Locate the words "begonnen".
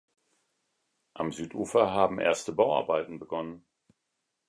3.19-3.67